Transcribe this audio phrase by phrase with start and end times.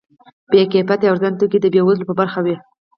[0.49, 2.55] بې کیفیته او ارزانه توکي د بې وزلو په برخه وي.